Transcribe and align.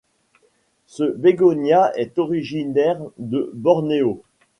Ce 0.87 1.03
bégonia 1.15 1.91
est 1.95 2.17
originaire 2.17 2.99
de 3.19 3.51
Borneo. 3.53 4.23